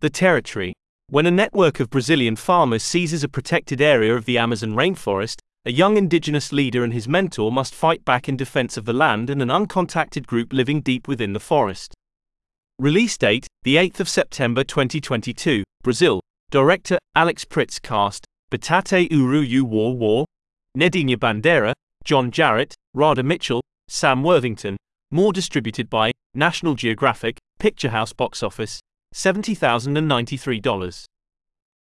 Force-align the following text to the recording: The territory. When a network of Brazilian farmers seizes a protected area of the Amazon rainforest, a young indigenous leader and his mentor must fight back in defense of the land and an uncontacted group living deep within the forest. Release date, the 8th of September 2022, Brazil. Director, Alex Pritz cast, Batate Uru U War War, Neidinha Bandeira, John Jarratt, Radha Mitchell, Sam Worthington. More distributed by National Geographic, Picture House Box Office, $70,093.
The 0.00 0.08
territory. 0.08 0.72
When 1.10 1.26
a 1.26 1.30
network 1.30 1.78
of 1.78 1.90
Brazilian 1.90 2.34
farmers 2.34 2.82
seizes 2.82 3.22
a 3.22 3.28
protected 3.28 3.82
area 3.82 4.16
of 4.16 4.24
the 4.24 4.38
Amazon 4.38 4.74
rainforest, 4.74 5.40
a 5.66 5.72
young 5.72 5.98
indigenous 5.98 6.52
leader 6.52 6.82
and 6.82 6.94
his 6.94 7.06
mentor 7.06 7.52
must 7.52 7.74
fight 7.74 8.02
back 8.02 8.26
in 8.26 8.34
defense 8.34 8.78
of 8.78 8.86
the 8.86 8.94
land 8.94 9.28
and 9.28 9.42
an 9.42 9.50
uncontacted 9.50 10.26
group 10.26 10.54
living 10.54 10.80
deep 10.80 11.06
within 11.06 11.34
the 11.34 11.38
forest. 11.38 11.92
Release 12.78 13.18
date, 13.18 13.46
the 13.62 13.76
8th 13.76 14.00
of 14.00 14.08
September 14.08 14.64
2022, 14.64 15.64
Brazil. 15.82 16.20
Director, 16.50 16.96
Alex 17.14 17.44
Pritz 17.44 17.78
cast, 17.78 18.24
Batate 18.50 19.10
Uru 19.10 19.40
U 19.40 19.66
War 19.66 19.94
War, 19.94 20.24
Neidinha 20.78 21.18
Bandeira, 21.18 21.74
John 22.04 22.30
Jarratt, 22.30 22.72
Radha 22.94 23.22
Mitchell, 23.22 23.60
Sam 23.88 24.22
Worthington. 24.22 24.78
More 25.10 25.34
distributed 25.34 25.90
by 25.90 26.12
National 26.34 26.74
Geographic, 26.74 27.36
Picture 27.58 27.90
House 27.90 28.14
Box 28.14 28.42
Office, 28.42 28.80
$70,093. 29.14 31.09